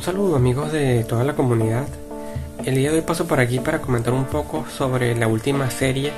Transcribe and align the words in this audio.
Un 0.00 0.06
saludo 0.06 0.34
amigos 0.34 0.72
de 0.72 1.04
toda 1.04 1.24
la 1.24 1.34
comunidad. 1.34 1.86
El 2.64 2.76
día 2.76 2.90
de 2.90 2.96
hoy 2.96 3.02
paso 3.02 3.26
por 3.26 3.38
aquí 3.38 3.58
para 3.58 3.82
comentar 3.82 4.14
un 4.14 4.24
poco 4.24 4.64
sobre 4.66 5.14
la 5.14 5.28
última 5.28 5.68
serie 5.68 6.10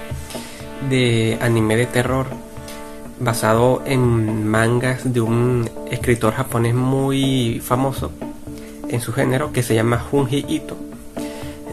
de 0.89 1.37
anime 1.41 1.75
de 1.75 1.87
terror 1.87 2.29
basado 3.19 3.83
en 3.85 4.47
mangas 4.47 5.13
de 5.13 5.21
un 5.21 5.69
escritor 5.91 6.33
japonés 6.33 6.75
muy 6.75 7.61
famoso 7.61 8.13
en 8.89 9.01
su 9.01 9.13
género 9.13 9.53
que 9.53 9.65
se 9.65 9.75
llama 9.75 9.99
Junji 9.99 10.47
Ito. 10.49 10.77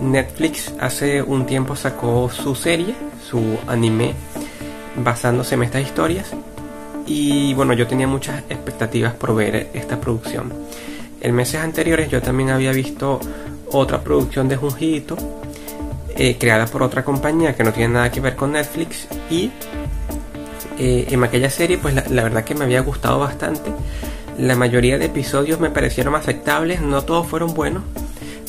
Netflix 0.01 0.73
hace 0.79 1.21
un 1.21 1.45
tiempo 1.45 1.75
sacó 1.75 2.31
su 2.31 2.55
serie, 2.55 2.95
su 3.23 3.59
anime, 3.67 4.15
basándose 4.95 5.53
en 5.53 5.61
estas 5.61 5.83
historias 5.83 6.31
y 7.05 7.53
bueno, 7.53 7.73
yo 7.73 7.85
tenía 7.85 8.07
muchas 8.07 8.39
expectativas 8.49 9.13
por 9.13 9.35
ver 9.35 9.69
esta 9.75 10.01
producción. 10.01 10.51
En 11.21 11.35
meses 11.35 11.61
anteriores 11.61 12.09
yo 12.09 12.21
también 12.21 12.49
había 12.49 12.71
visto 12.71 13.19
otra 13.71 14.01
producción 14.01 14.47
de 14.47 14.55
Junjito 14.55 15.17
eh, 16.15 16.37
creada 16.37 16.65
por 16.65 16.83
otra 16.83 17.03
compañía 17.03 17.55
que 17.55 17.63
no 17.63 17.71
tiene 17.71 17.93
nada 17.93 18.11
que 18.11 18.19
ver 18.19 18.35
con 18.35 18.51
Netflix 18.53 19.07
y 19.29 19.51
eh, 20.77 21.07
en 21.09 21.23
aquella 21.23 21.49
serie 21.49 21.77
pues 21.77 21.93
la, 21.93 22.23
verdad 22.23 22.43
que 22.43 22.55
me 22.55 22.65
había 22.65 22.81
gustado 22.81 23.19
bastante. 23.19 23.71
La 24.37 24.55
mayoría 24.55 24.97
de 24.97 25.05
episodios 25.05 25.59
me 25.59 25.69
parecieron 25.69 26.15
aceptables 26.15 26.81
no 26.81 27.03
todos 27.03 27.27
fueron 27.27 27.53
buenos 27.53 27.83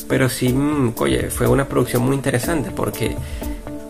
pero 0.07 0.27
sí 0.27 0.49
mm, 0.49 0.95
oye 0.97 1.29
fue 1.29 1.47
una 1.47 1.67
producción 1.67 2.03
muy 2.03 2.15
interesante 2.15 2.71
porque 2.71 3.15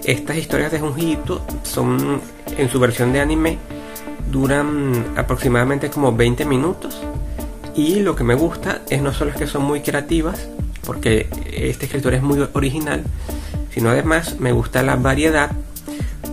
estas 0.04 0.38
historias 0.38 0.72
de 0.72 0.80
Junjito 0.80 1.42
son 1.64 2.22
en 2.58 2.70
su 2.70 2.80
versión 2.80 3.14
de 3.14 3.22
anime 3.22 3.58
duran 4.32 5.14
aproximadamente 5.16 5.90
como 5.90 6.16
20 6.16 6.46
minutos 6.46 7.02
y 7.76 8.00
lo 8.00 8.16
que 8.16 8.24
me 8.24 8.36
gusta 8.36 8.82
es 8.90 9.02
no 9.02 9.14
solo 9.14 9.32
es 9.32 9.38
que 9.38 9.48
son 9.48 9.64
muy 9.64 9.82
creativas, 9.82 10.48
porque 10.86 11.28
este 11.54 11.86
escritor 11.86 12.14
es 12.14 12.22
muy 12.22 12.46
original, 12.54 13.04
sino 13.74 13.90
además 13.90 14.40
me 14.40 14.52
gusta 14.52 14.84
la 14.84 14.96
variedad 14.96 15.52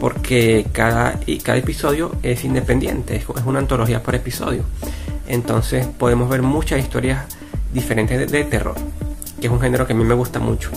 porque 0.01 0.67
cada, 0.73 1.19
cada 1.43 1.59
episodio 1.59 2.13
es 2.23 2.45
independiente, 2.45 3.17
es, 3.17 3.27
una 3.45 3.59
antología 3.59 4.03
por 4.03 4.15
episodio. 4.15 4.63
Entonces 5.27 5.87
podemos 5.87 6.29
ver 6.29 6.43
muchas 6.43 6.81
historias 6.81 7.25
diferentes 7.73 8.31
de, 8.31 8.45
terror, 8.45 8.75
que 9.41 9.47
es 9.47 9.53
un 9.53 9.61
género 9.61 9.87
que 9.87 9.93
a 9.93 9.97
mí 9.97 10.05
me 10.05 10.15
gusta 10.15 10.39
mucho, 10.39 10.71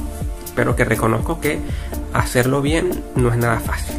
pero 0.56 0.76
que 0.76 0.86
reconozco 0.86 1.40
que 1.40 1.60
hacerlo 2.14 2.62
bien 2.62 3.04
no 3.16 3.30
es 3.30 3.38
nada 3.38 3.60
fácil. 3.60 3.96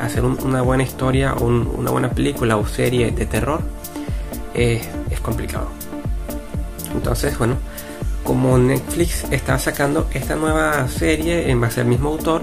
Hacer 0.00 0.24
una 0.24 0.62
buena 0.62 0.82
historia, 0.82 1.34
o 1.34 1.44
una 1.44 1.90
buena 1.92 2.10
película 2.10 2.56
o 2.56 2.66
serie 2.66 3.12
de 3.12 3.26
terror 3.26 3.60
es 4.54 4.82
complicado. 5.22 5.81
Entonces, 6.94 7.36
bueno, 7.38 7.56
como 8.24 8.58
Netflix 8.58 9.24
estaba 9.30 9.58
sacando 9.58 10.08
esta 10.12 10.36
nueva 10.36 10.86
serie 10.88 11.50
en 11.50 11.60
base 11.60 11.80
al 11.80 11.86
mismo 11.86 12.10
autor, 12.10 12.42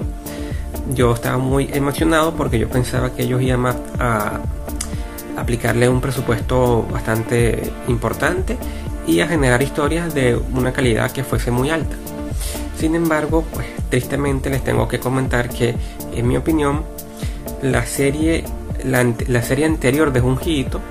yo 0.94 1.14
estaba 1.14 1.38
muy 1.38 1.70
emocionado 1.72 2.34
porque 2.34 2.60
yo 2.60 2.70
pensaba 2.70 3.14
que 3.14 3.24
ellos 3.24 3.42
iban 3.42 3.76
a, 4.00 4.40
aplicarle 5.38 5.88
un 5.88 6.02
presupuesto 6.02 6.86
bastante 6.92 7.72
importante 7.88 8.58
y 9.08 9.22
a 9.22 9.28
generar 9.28 9.62
historias 9.62 10.14
de 10.14 10.36
una 10.36 10.74
calidad 10.74 11.12
que 11.12 11.24
fuese 11.24 11.50
muy 11.50 11.70
alta. 11.70 11.96
Sin 12.78 12.94
embargo, 12.94 13.46
pues 13.54 13.68
tristemente 13.90 14.50
les 14.50 14.64
tengo 14.64 14.88
que 14.88 15.00
comentar 15.00 15.50
que, 15.50 15.76
en 16.14 16.28
mi 16.28 16.36
opinión, 16.36 16.84
la 17.62 17.86
serie, 17.86 18.44
la, 18.84 19.42
serie 19.42 19.66
anterior 19.66 20.12
de 20.12 20.20
Junjito 20.20 20.82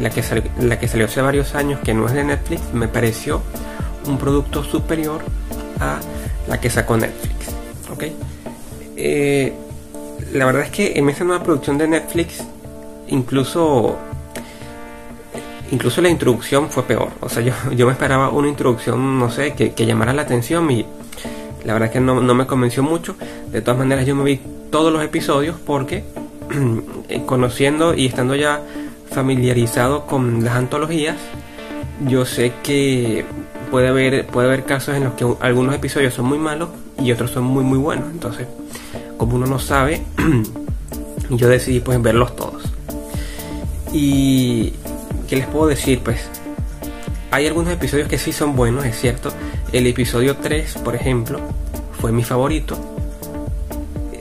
la 0.00 0.10
que, 0.10 0.22
la 0.60 0.78
que 0.78 0.88
salió 0.88 1.06
hace 1.06 1.20
varios 1.20 1.54
años, 1.54 1.80
que 1.80 1.94
no 1.94 2.06
es 2.06 2.12
de 2.12 2.24
Netflix, 2.24 2.62
me 2.72 2.88
pareció 2.88 3.42
un 4.06 4.18
producto 4.18 4.64
superior 4.64 5.20
a 5.78 6.00
la 6.48 6.60
que 6.60 6.70
sacó 6.70 6.96
Netflix. 6.96 7.54
¿ok? 7.92 8.04
Eh, 8.96 9.52
la 10.32 10.46
verdad 10.46 10.62
es 10.62 10.70
que 10.70 10.98
en 10.98 11.08
esa 11.08 11.24
nueva 11.24 11.42
producción 11.42 11.78
de 11.78 11.88
Netflix, 11.88 12.44
incluso 13.08 13.98
incluso 15.70 16.00
la 16.00 16.08
introducción 16.08 16.68
fue 16.68 16.82
peor. 16.84 17.10
O 17.20 17.28
sea, 17.28 17.42
yo, 17.42 17.52
yo 17.76 17.86
me 17.86 17.92
esperaba 17.92 18.30
una 18.30 18.48
introducción, 18.48 19.18
no 19.18 19.30
sé, 19.30 19.54
que, 19.54 19.86
llamara 19.86 20.12
la 20.12 20.22
atención 20.22 20.70
y 20.70 20.84
la 21.64 21.74
verdad 21.74 21.88
es 21.88 21.92
que 21.92 22.00
no, 22.00 22.20
no, 22.20 22.34
me 22.34 22.46
convenció 22.46 22.82
mucho. 22.82 23.16
De 23.50 23.60
todas 23.60 23.78
maneras, 23.78 24.06
yo 24.06 24.14
me 24.14 24.24
vi 24.24 24.40
todos 24.70 24.92
los 24.92 25.02
episodios 25.02 25.56
porque 25.64 26.04
conociendo 27.26 27.94
y 27.94 28.06
estando 28.06 28.34
ya 28.34 28.62
familiarizado 29.10 30.06
con 30.06 30.44
las 30.44 30.54
antologías, 30.54 31.16
yo 32.06 32.24
sé 32.24 32.52
que 32.62 33.24
puede 33.70 33.88
haber, 33.88 34.26
puede 34.26 34.48
haber 34.48 34.64
casos 34.64 34.96
en 34.96 35.04
los 35.04 35.14
que 35.14 35.26
algunos 35.40 35.74
episodios 35.74 36.14
son 36.14 36.26
muy 36.26 36.38
malos 36.38 36.70
y 36.98 37.12
otros 37.12 37.30
son 37.30 37.44
muy 37.44 37.64
muy 37.64 37.78
buenos. 37.78 38.10
Entonces, 38.10 38.46
como 39.16 39.36
uno 39.36 39.46
no 39.46 39.58
sabe, 39.58 40.02
yo 41.30 41.48
decidí 41.48 41.80
pues 41.80 42.00
verlos 42.00 42.34
todos. 42.36 42.64
Y 43.92 44.72
¿qué 45.28 45.36
les 45.36 45.46
puedo 45.46 45.66
decir? 45.66 46.00
Pues 46.00 46.28
hay 47.30 47.46
algunos 47.46 47.72
episodios 47.72 48.08
que 48.08 48.18
sí 48.18 48.32
son 48.32 48.56
buenos, 48.56 48.84
es 48.84 48.98
cierto. 48.98 49.30
El 49.72 49.86
episodio 49.86 50.36
3, 50.36 50.78
por 50.84 50.94
ejemplo, 50.94 51.40
fue 52.00 52.12
mi 52.12 52.24
favorito. 52.24 52.78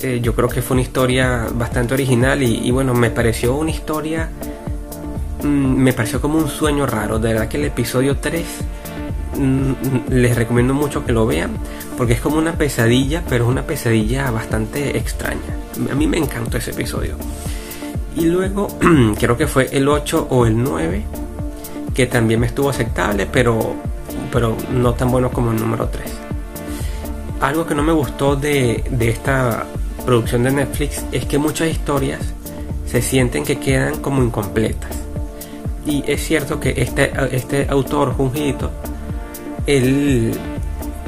Eh, 0.01 0.19
yo 0.21 0.33
creo 0.33 0.47
que 0.47 0.61
fue 0.61 0.75
una 0.75 0.81
historia 0.81 1.47
bastante 1.53 1.93
original 1.93 2.41
y, 2.41 2.67
y 2.67 2.71
bueno, 2.71 2.93
me 2.93 3.09
pareció 3.09 3.55
una 3.55 3.71
historia 3.71 4.29
Mm, 5.43 5.75
me 5.77 5.93
pareció 5.93 6.19
como 6.19 6.37
un 6.37 6.49
sueño 6.49 6.85
raro. 6.85 7.19
De 7.19 7.33
verdad 7.33 7.47
que 7.47 7.57
el 7.57 7.65
episodio 7.65 8.17
3 8.17 8.45
mm, 9.37 9.73
les 10.11 10.35
recomiendo 10.35 10.73
mucho 10.73 11.05
que 11.05 11.13
lo 11.13 11.25
vean 11.25 11.51
porque 11.97 12.13
es 12.13 12.21
como 12.21 12.37
una 12.37 12.53
pesadilla, 12.53 13.23
pero 13.27 13.45
es 13.45 13.49
una 13.49 13.63
pesadilla 13.63 14.31
bastante 14.31 14.97
extraña. 14.97 15.55
A 15.91 15.95
mí 15.95 16.07
me 16.07 16.17
encantó 16.17 16.57
ese 16.57 16.71
episodio. 16.71 17.15
Y 18.15 18.25
luego 18.25 18.67
creo 19.19 19.37
que 19.37 19.47
fue 19.47 19.69
el 19.71 19.87
8 19.87 20.27
o 20.29 20.45
el 20.45 20.61
9 20.61 21.03
que 21.93 22.05
también 22.05 22.39
me 22.39 22.47
estuvo 22.47 22.69
aceptable, 22.69 23.27
pero, 23.31 23.75
pero 24.31 24.55
no 24.71 24.93
tan 24.93 25.11
bueno 25.11 25.29
como 25.31 25.51
el 25.51 25.59
número 25.59 25.87
3. 25.89 26.09
Algo 27.41 27.65
que 27.65 27.75
no 27.75 27.83
me 27.83 27.91
gustó 27.91 28.35
de, 28.35 28.83
de 28.89 29.09
esta 29.09 29.65
producción 30.05 30.43
de 30.43 30.51
Netflix 30.51 31.03
es 31.11 31.25
que 31.25 31.37
muchas 31.37 31.69
historias 31.69 32.21
se 32.85 33.01
sienten 33.01 33.43
que 33.43 33.59
quedan 33.59 33.99
como 33.99 34.23
incompletas 34.23 35.08
y 35.85 36.03
es 36.07 36.23
cierto 36.23 36.59
que 36.59 36.73
este, 36.77 37.11
este 37.31 37.67
autor, 37.69 38.13
Junjito, 38.13 38.71
él, 39.65 40.33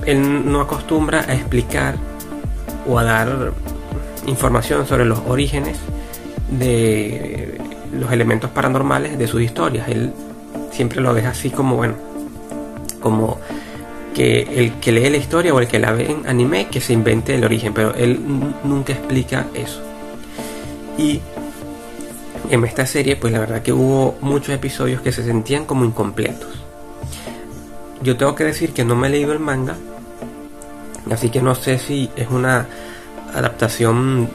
él 0.05 0.51
no 0.51 0.61
acostumbra 0.61 1.21
a 1.27 1.33
explicar 1.33 1.95
o 2.87 2.97
a 2.97 3.03
dar 3.03 3.53
información 4.27 4.87
sobre 4.87 5.05
los 5.05 5.19
orígenes 5.27 5.77
de 6.49 7.59
los 7.93 8.11
elementos 8.11 8.49
paranormales 8.51 9.17
de 9.17 9.27
sus 9.27 9.41
historias. 9.41 9.87
Él 9.87 10.13
siempre 10.71 11.01
lo 11.01 11.13
deja 11.13 11.29
así 11.29 11.49
como, 11.49 11.75
bueno, 11.75 11.95
como 12.99 13.39
que 14.13 14.41
el 14.41 14.73
que 14.73 14.91
lee 14.91 15.09
la 15.09 15.17
historia 15.17 15.53
o 15.53 15.59
el 15.59 15.67
que 15.67 15.79
la 15.79 15.91
ve 15.91 16.11
en 16.11 16.27
anime 16.27 16.67
que 16.67 16.81
se 16.81 16.93
invente 16.93 17.35
el 17.35 17.43
origen, 17.43 17.73
pero 17.73 17.93
él 17.95 18.19
nunca 18.63 18.93
explica 18.93 19.47
eso. 19.53 19.81
Y 20.97 21.21
en 22.51 22.65
esta 22.65 22.85
serie, 22.85 23.15
pues 23.15 23.31
la 23.31 23.39
verdad 23.39 23.61
que 23.61 23.71
hubo 23.71 24.17
muchos 24.19 24.53
episodios 24.53 25.01
que 25.01 25.13
se 25.13 25.23
sentían 25.23 25.65
como 25.65 25.85
incompletos. 25.85 26.49
Yo 28.01 28.17
tengo 28.17 28.35
que 28.35 28.43
decir 28.43 28.73
que 28.73 28.83
no 28.83 28.93
me 28.93 29.07
he 29.07 29.09
leído 29.09 29.31
el 29.31 29.39
manga, 29.39 29.77
así 31.09 31.29
que 31.29 31.41
no 31.41 31.55
sé 31.55 31.79
si 31.79 32.09
es 32.17 32.29
una 32.29 32.67
adaptación 33.33 34.29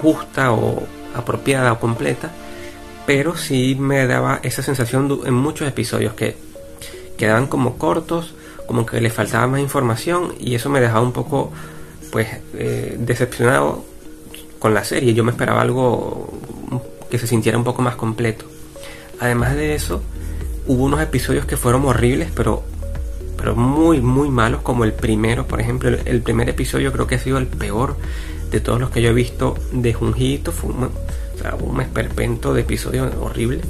justa 0.00 0.52
o 0.52 0.82
apropiada 1.14 1.72
o 1.72 1.78
completa, 1.78 2.30
pero 3.04 3.36
sí 3.36 3.76
me 3.78 4.06
daba 4.06 4.40
esa 4.42 4.62
sensación 4.62 5.20
en 5.26 5.34
muchos 5.34 5.68
episodios 5.68 6.14
que 6.14 6.36
quedaban 7.18 7.48
como 7.48 7.76
cortos, 7.76 8.34
como 8.66 8.86
que 8.86 8.98
le 8.98 9.10
faltaba 9.10 9.46
más 9.46 9.60
información 9.60 10.34
y 10.40 10.54
eso 10.54 10.70
me 10.70 10.80
dejaba 10.80 11.02
un 11.02 11.12
poco 11.12 11.52
pues 12.10 12.28
eh, 12.54 12.96
decepcionado 12.98 13.84
con 14.58 14.72
la 14.72 14.84
serie. 14.84 15.12
Yo 15.12 15.22
me 15.22 15.32
esperaba 15.32 15.60
algo 15.60 16.35
que 17.10 17.18
se 17.18 17.26
sintiera 17.26 17.58
un 17.58 17.64
poco 17.64 17.82
más 17.82 17.96
completo. 17.96 18.44
Además 19.20 19.54
de 19.54 19.74
eso, 19.74 20.02
hubo 20.66 20.84
unos 20.84 21.00
episodios 21.00 21.46
que 21.46 21.56
fueron 21.56 21.84
horribles, 21.84 22.30
pero, 22.34 22.62
pero 23.36 23.56
muy, 23.56 24.00
muy 24.00 24.28
malos, 24.28 24.62
como 24.62 24.84
el 24.84 24.92
primero, 24.92 25.46
por 25.46 25.60
ejemplo. 25.60 25.88
El, 26.04 26.22
primer 26.22 26.48
episodio 26.48 26.92
creo 26.92 27.06
que 27.06 27.16
ha 27.16 27.18
sido 27.18 27.38
el 27.38 27.46
peor 27.46 27.96
de 28.50 28.60
todos 28.60 28.80
los 28.80 28.90
que 28.90 29.02
yo 29.02 29.10
he 29.10 29.14
visto 29.14 29.56
de 29.72 29.94
Junjito. 29.94 30.52
Fue 30.52 30.70
un, 30.70 30.90
un 31.60 31.80
esperpento 31.80 32.52
de 32.52 32.62
episodio 32.62 33.10
horrible. 33.20 33.60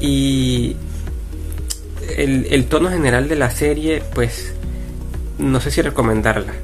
Y 0.00 0.76
el, 2.16 2.46
el 2.50 2.66
tono 2.66 2.90
general 2.90 3.28
de 3.28 3.36
la 3.36 3.50
serie, 3.50 4.02
pues 4.14 4.52
no 5.38 5.60
sé 5.60 5.70
si 5.70 5.82
recomendarla, 5.82 6.54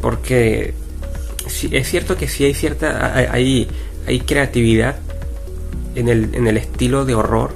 porque 0.00 0.74
es 1.70 1.88
cierto 1.88 2.16
que 2.16 2.28
sí 2.28 2.44
hay 2.44 2.54
cierta 2.54 3.14
hay, 3.14 3.68
hay 4.06 4.20
creatividad 4.20 4.96
en 5.94 6.08
el, 6.08 6.56
estilo 6.56 7.04
de 7.04 7.14
horror 7.14 7.54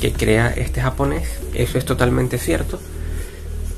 que 0.00 0.12
crea 0.12 0.48
este 0.48 0.80
japonés, 0.80 1.28
eso 1.54 1.78
es 1.78 1.84
totalmente 1.84 2.38
cierto, 2.38 2.78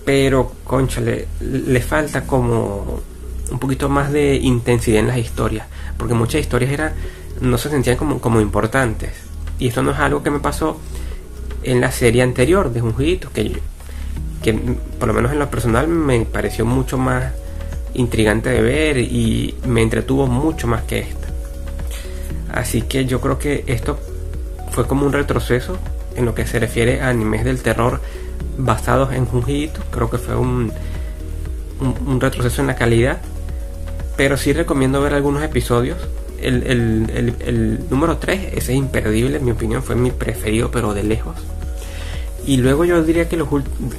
pero 0.04 0.52
concha 0.64 1.00
le, 1.00 1.80
falta 1.80 2.26
como 2.26 3.00
un 3.50 3.58
poquito 3.58 3.88
más 3.88 4.12
de 4.12 4.36
intensidad 4.36 5.00
en 5.00 5.08
las 5.08 5.18
historias 5.18 5.66
porque 5.96 6.14
muchas 6.14 6.40
historias 6.40 6.72
eran 6.72 6.92
no 7.40 7.58
se 7.58 7.70
sentían 7.70 7.96
como, 7.96 8.40
importantes. 8.40 9.10
Y 9.58 9.68
esto 9.68 9.82
no 9.82 9.92
es 9.92 9.98
algo 9.98 10.22
que 10.22 10.30
me 10.30 10.40
pasó 10.40 10.78
en 11.62 11.80
la 11.80 11.90
serie 11.90 12.22
anterior 12.22 12.72
de 12.72 12.80
Junjito 12.80 13.30
que 13.32 13.60
que 14.42 14.52
por 14.98 15.06
lo 15.06 15.14
menos 15.14 15.30
en 15.30 15.38
lo 15.38 15.48
personal 15.48 15.86
me 15.86 16.24
pareció 16.24 16.66
mucho 16.66 16.98
más 16.98 17.32
intrigante 17.94 18.50
de 18.50 18.60
ver 18.60 18.98
y 18.98 19.54
me 19.66 19.82
entretuvo 19.82 20.26
mucho 20.26 20.66
más 20.66 20.82
que 20.82 20.98
esta 20.98 21.21
así 22.52 22.82
que 22.82 23.04
yo 23.06 23.20
creo 23.20 23.38
que 23.38 23.64
esto 23.66 23.98
fue 24.70 24.86
como 24.86 25.06
un 25.06 25.12
retroceso 25.12 25.78
en 26.16 26.24
lo 26.24 26.34
que 26.34 26.46
se 26.46 26.58
refiere 26.58 27.00
a 27.00 27.08
animes 27.08 27.44
del 27.44 27.62
terror 27.62 28.00
basados 28.58 29.12
en 29.12 29.26
Junjito 29.26 29.80
creo 29.90 30.10
que 30.10 30.18
fue 30.18 30.36
un, 30.36 30.72
un, 31.80 32.20
retroceso 32.20 32.60
en 32.60 32.68
la 32.68 32.76
calidad. 32.76 33.18
Pero 34.16 34.36
sí 34.36 34.52
recomiendo 34.52 35.00
ver 35.00 35.14
algunos 35.14 35.42
episodios. 35.42 35.98
El, 36.40 36.64
el, 36.64 37.34
el, 37.40 37.78
número 37.88 38.18
3 38.18 38.54
ese 38.54 38.72
es 38.72 38.78
imperdible 38.78 39.36
en 39.36 39.44
mi 39.44 39.52
opinión 39.52 39.80
fue 39.80 39.94
mi 39.94 40.10
preferido 40.10 40.70
pero 40.70 40.92
de 40.92 41.04
lejos. 41.04 41.36
Y 42.44 42.56
luego 42.56 42.84
yo 42.84 43.02
diría 43.04 43.28
que 43.28 43.36
los, 43.36 43.48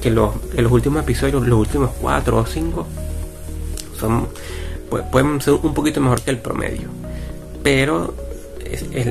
que 0.02 0.12
los, 0.12 0.36
los 0.56 0.72
últimos 0.72 1.02
episodios 1.04 1.48
los 1.48 1.60
últimos 1.60 1.92
4 2.02 2.38
o 2.38 2.46
5 2.46 2.88
son 3.98 4.28
pueden 5.12 5.42
ser 5.42 5.54
un 5.56 5.74
poquito 5.74 6.02
mejor 6.02 6.22
que 6.22 6.32
el 6.32 6.40
promedio. 6.40 6.90
Pero 7.64 8.14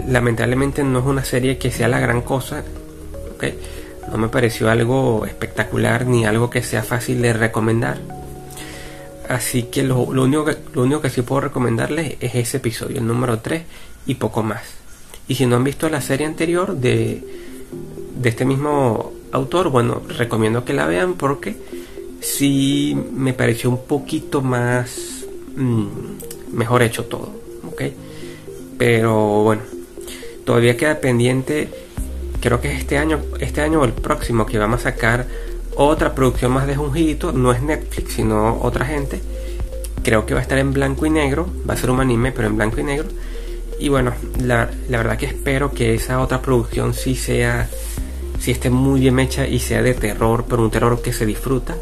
lamentablemente 0.08 0.82
no 0.84 1.00
es 1.00 1.04
una 1.04 1.24
serie 1.24 1.58
que 1.58 1.70
sea 1.70 1.88
la 1.88 2.00
gran 2.00 2.22
cosa 2.22 2.64
no 4.10 4.18
me 4.18 4.28
pareció 4.28 4.70
algo 4.70 5.24
espectacular 5.26 6.06
ni 6.06 6.24
algo 6.26 6.50
que 6.50 6.62
sea 6.62 6.82
fácil 6.82 7.22
de 7.22 7.32
recomendar. 7.32 7.98
Así 9.28 9.64
que 9.64 9.82
lo, 9.82 10.00
único, 10.00 10.44
que, 10.44 10.56
lo 10.74 10.82
único 10.82 11.00
que 11.00 11.10
sí 11.10 11.22
puedo 11.22 11.42
recomendarles 11.42 12.16
es 12.20 12.34
ese 12.34 12.58
episodio, 12.58 12.98
el 12.98 13.06
número 13.06 13.38
3 13.38 13.62
y 14.06 14.16
poco 14.16 14.42
más. 14.42 14.62
Y 15.28 15.36
si 15.36 15.46
no 15.46 15.56
han 15.56 15.64
visto 15.64 15.88
la 15.88 16.00
serie 16.00 16.26
anterior 16.26 16.76
de, 16.76 17.22
de 18.16 18.28
este 18.28 18.44
mismo 18.44 19.12
autor, 19.30 19.70
bueno, 19.70 20.02
recomiendo 20.18 20.64
que 20.64 20.74
la 20.74 20.86
vean 20.86 21.14
porque 21.14 21.56
sí 22.20 22.96
me 23.14 23.32
pareció 23.32 23.70
un 23.70 23.84
poquito 23.84 24.42
más 24.42 25.24
mm, 25.56 25.86
mejor 26.52 26.82
hecho 26.82 27.04
todo. 27.04 27.40
Pero 28.84 29.44
bueno, 29.44 29.62
todavía 30.44 30.76
queda 30.76 30.98
pendiente 30.98 31.68
creo 32.40 32.60
que 32.60 32.72
es 32.72 32.80
este 32.80 32.98
año, 32.98 33.20
este 33.38 33.60
año 33.60 33.80
o 33.80 33.84
el 33.84 33.92
próximo 33.92 34.44
que 34.44 34.58
vamos 34.58 34.80
a 34.80 34.90
sacar 34.90 35.24
otra 35.76 36.16
producción 36.16 36.50
más 36.50 36.66
de 36.66 36.74
Junjito, 36.74 37.30
no 37.30 37.52
es 37.52 37.62
Netflix, 37.62 38.14
sino 38.14 38.58
otra 38.60 38.84
gente. 38.84 39.20
Creo 40.02 40.26
que 40.26 40.34
va 40.34 40.40
a 40.40 40.42
estar 40.42 40.58
en 40.58 40.72
blanco 40.72 41.06
y 41.06 41.10
negro, 41.10 41.46
va 41.70 41.74
a 41.74 41.76
ser 41.76 41.92
un 41.92 42.00
anime, 42.00 42.32
pero 42.32 42.48
en 42.48 42.56
blanco 42.56 42.80
y 42.80 42.82
negro. 42.82 43.06
Y 43.78 43.88
bueno, 43.88 44.14
la, 44.40 44.68
verdad 44.88 45.16
que 45.16 45.26
espero 45.26 45.70
que 45.70 45.94
esa 45.94 46.20
otra 46.20 46.42
producción 46.42 46.92
sí 46.92 47.14
sea, 47.14 47.70
sí 48.40 48.50
esté 48.50 48.68
muy 48.68 48.98
bien 48.98 49.20
hecha 49.20 49.46
y 49.46 49.60
sea 49.60 49.80
de 49.80 49.94
terror, 49.94 50.44
pero 50.48 50.60
un 50.60 50.72
terror 50.72 51.00
que 51.00 51.12
se 51.12 51.24
disfruta. 51.24 51.76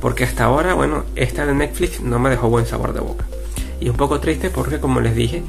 Porque 0.00 0.24
hasta 0.24 0.42
ahora, 0.42 0.74
bueno, 0.74 1.04
esta 1.14 1.46
de 1.46 1.54
Netflix 1.54 2.00
no 2.00 2.18
me 2.18 2.30
dejó 2.30 2.48
buen 2.48 2.66
sabor 2.66 2.94
de 2.94 2.98
boca. 2.98 3.26
Y 3.78 3.88
un 3.88 3.96
poco 3.96 4.18
triste 4.18 4.50
porque, 4.50 4.80
como 4.80 5.00
les 5.00 5.14
dije, 5.14 5.44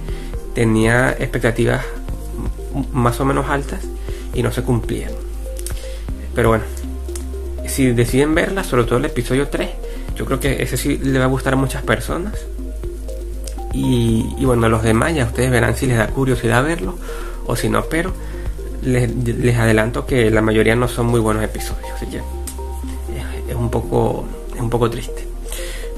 tenía 0.54 1.12
expectativas 1.12 1.84
más 2.92 3.20
o 3.20 3.26
menos 3.26 3.50
altas 3.50 3.82
y 4.34 4.44
no 4.44 4.52
se 4.52 4.64
cumplían. 4.64 5.12
Pero 6.36 6.50
bueno, 6.50 6.64
si 7.68 7.92
deciden 7.92 8.34
verla, 8.36 8.64
sobre 8.64 8.84
todo 8.84 8.98
el 8.98 9.06
episodio 9.06 9.48
3, 9.48 9.70
yo 10.16 10.26
creo 10.26 10.40
que 10.40 10.64
ese 10.64 10.78
sí 10.78 10.98
le 10.98 11.20
va 11.20 11.26
a 11.26 11.28
gustar 11.28 11.54
a 11.54 11.56
muchas 11.56 11.84
personas. 11.84 12.34
Y, 13.74 14.28
y 14.38 14.46
bueno, 14.46 14.70
los 14.70 14.84
demás 14.84 15.16
ya 15.16 15.26
ustedes 15.26 15.50
verán 15.50 15.76
si 15.76 15.88
les 15.88 15.98
da 15.98 16.08
curiosidad 16.08 16.64
verlo 16.64 16.96
o 17.46 17.56
si 17.56 17.70
no, 17.70 17.84
pero 17.86 18.14
les, 18.86 19.58
adelanto 19.58 20.06
que 20.06 20.30
la 20.30 20.42
mayoría 20.42 20.76
no 20.76 20.88
son 20.88 21.08
muy 21.08 21.20
buenos 21.20 21.44
episodios, 21.44 21.92
así 21.96 22.06
que 22.08 22.18
es, 22.18 23.56
un 23.56 23.70
poco 23.70 24.26
es 24.54 24.62
un 24.62 24.70
poco 24.70 24.90
triste. 24.90 25.28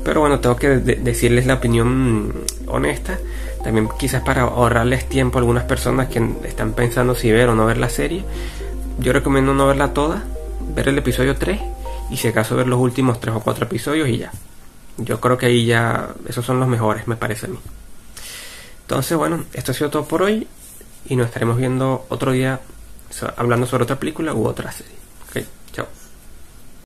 Pero 0.03 0.21
bueno, 0.21 0.39
tengo 0.39 0.55
que 0.55 0.69
decirles 0.69 1.45
la 1.45 1.55
opinión 1.55 2.33
honesta 2.67 3.17
también 3.65 3.89
quizás 3.97 4.21
para 4.21 4.43
ahorrarles 4.43 5.09
tiempo 5.09 5.39
a 5.39 5.41
algunas 5.41 5.63
personas 5.63 6.07
que 6.07 6.23
están 6.43 6.73
pensando 6.73 7.15
si 7.15 7.31
ver 7.31 7.49
o 7.49 7.55
no 7.55 7.65
ver 7.65 7.77
la 7.77 7.89
serie. 7.89 8.23
Yo 8.99 9.11
recomiendo 9.11 9.55
no 9.55 9.65
verla 9.65 9.91
toda, 9.91 10.23
ver 10.75 10.87
el 10.87 10.99
episodio 10.99 11.35
3 11.35 11.59
y 12.11 12.17
si 12.17 12.27
acaso 12.27 12.55
ver 12.55 12.67
los 12.67 12.79
últimos 12.79 13.19
3 13.19 13.37
o 13.37 13.39
4 13.39 13.65
episodios 13.65 14.07
y 14.07 14.19
ya. 14.19 14.31
Yo 14.97 15.19
creo 15.19 15.39
que 15.39 15.47
ahí 15.47 15.65
ya 15.65 16.09
esos 16.29 16.45
son 16.45 16.59
los 16.59 16.69
mejores, 16.69 17.07
me 17.07 17.15
parece 17.15 17.47
a 17.47 17.49
mí. 17.49 17.57
Entonces, 18.81 19.17
bueno, 19.17 19.43
esto 19.53 19.71
ha 19.71 19.73
sido 19.73 19.89
todo 19.89 20.05
por 20.05 20.21
hoy 20.21 20.47
y 21.09 21.15
nos 21.15 21.25
estaremos 21.25 21.57
viendo 21.57 22.05
otro 22.09 22.33
día 22.33 22.59
hablando 23.35 23.65
sobre 23.65 23.85
otra 23.85 23.97
película 23.97 24.35
u 24.35 24.45
otra 24.45 24.71
serie. 24.71 24.93
Ok, 25.27 25.43
chao. 25.73 25.87